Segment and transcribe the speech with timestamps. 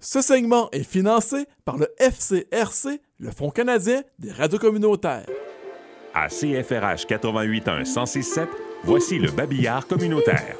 [0.00, 5.26] Ce segment est financé par le FCRC, le Fonds canadien des radios communautaires.
[6.14, 8.48] À CFRH 881 1067,
[8.84, 10.54] voici le babillard communautaire.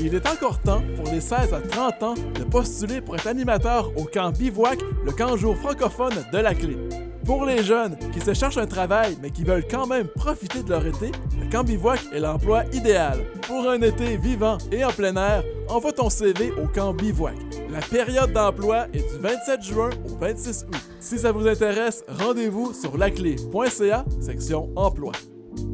[0.00, 3.90] Il est encore temps pour les 16 à 30 ans de postuler pour être animateur
[3.96, 6.76] au camp Bivouac, le camp jour francophone de la clé.
[7.24, 10.68] Pour les jeunes qui se cherchent un travail mais qui veulent quand même profiter de
[10.68, 11.10] leur été,
[11.40, 13.24] le camp bivouac est l'emploi idéal.
[13.46, 17.53] Pour un été vivant et en plein air, envoie ton CV au camp bivouac.
[17.74, 20.80] La période d'emploi est du 27 juin au 26 août.
[21.00, 25.10] Si ça vous intéresse, rendez-vous sur laclé.ca, section emploi.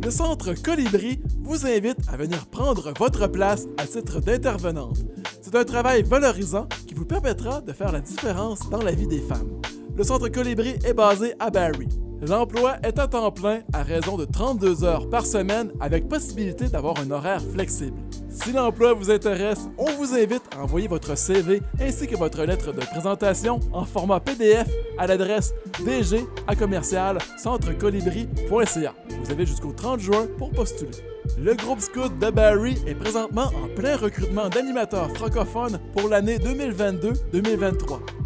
[0.03, 5.01] Le Centre Colibri vous invite à venir prendre votre place à titre d'intervenante.
[5.43, 9.21] C'est un travail valorisant qui vous permettra de faire la différence dans la vie des
[9.21, 9.61] femmes.
[9.95, 11.89] Le Centre Colibri est basé à Barrie.
[12.23, 16.99] L'emploi est à temps plein à raison de 32 heures par semaine avec possibilité d'avoir
[17.01, 17.97] un horaire flexible.
[18.29, 22.73] Si l'emploi vous intéresse, on vous invite à envoyer votre CV ainsi que votre lettre
[22.73, 28.95] de présentation en format PDF à l'adresse dg à commercial centrecolibri.ca.
[29.23, 30.91] Vous avez jusqu'au 30 juin pour postuler.
[31.39, 38.20] Le groupe Scout de Barry est présentement en plein recrutement d'animateurs francophones pour l'année 2022-2023.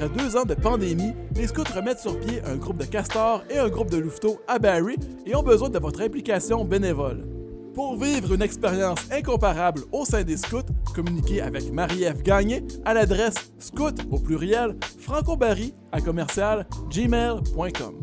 [0.00, 3.58] Après deux ans de pandémie, les scouts remettent sur pied un groupe de castors et
[3.58, 4.94] un groupe de louveteaux à Barry
[5.26, 7.26] et ont besoin de votre implication bénévole.
[7.74, 13.50] Pour vivre une expérience incomparable au sein des scouts, communiquez avec Marie-Ève Gagné à l'adresse
[13.58, 17.94] scout au pluriel francobarry à commercial gmail.com.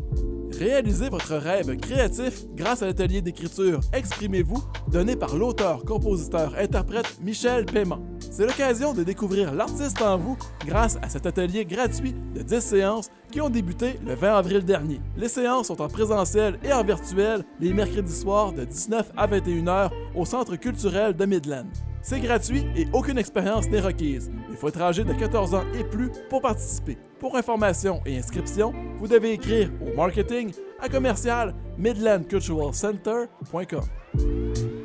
[0.58, 7.64] Réalisez votre rêve créatif grâce à l'atelier d'écriture Exprimez-vous donné par l'auteur, compositeur, interprète Michel
[7.64, 8.02] Paiement.
[8.36, 13.10] C'est l'occasion de découvrir l'artiste en vous grâce à cet atelier gratuit de 10 séances
[13.32, 15.00] qui ont débuté le 20 avril dernier.
[15.16, 19.64] Les séances sont en présentiel et en virtuel les mercredis soirs de 19 à 21
[19.64, 21.64] h au Centre culturel de Midland.
[22.02, 24.30] C'est gratuit et aucune expérience n'est requise.
[24.50, 26.98] Il faut être âgé de 14 ans et plus pour participer.
[27.18, 34.75] Pour information et inscription, vous devez écrire au marketing à commercial midlandculturalcenter.com.